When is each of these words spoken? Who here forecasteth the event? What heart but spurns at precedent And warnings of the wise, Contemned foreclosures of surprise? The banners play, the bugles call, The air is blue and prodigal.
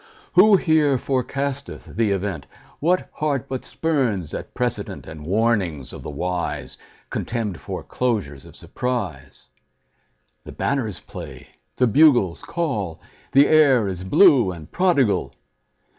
Who 0.33 0.57
here 0.57 0.97
forecasteth 0.97 1.95
the 1.95 2.09
event? 2.09 2.47
What 2.79 3.11
heart 3.13 3.47
but 3.47 3.63
spurns 3.63 4.33
at 4.33 4.55
precedent 4.55 5.05
And 5.05 5.27
warnings 5.27 5.93
of 5.93 6.01
the 6.01 6.09
wise, 6.09 6.79
Contemned 7.11 7.61
foreclosures 7.61 8.43
of 8.47 8.55
surprise? 8.55 9.47
The 10.43 10.53
banners 10.53 11.01
play, 11.01 11.49
the 11.75 11.85
bugles 11.85 12.41
call, 12.41 12.99
The 13.33 13.47
air 13.47 13.87
is 13.87 14.03
blue 14.03 14.51
and 14.51 14.71
prodigal. 14.71 15.35